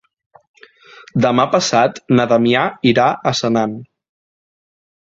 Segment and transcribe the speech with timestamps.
[1.25, 2.65] Demà passat na Damià
[2.95, 3.79] irà a Senan.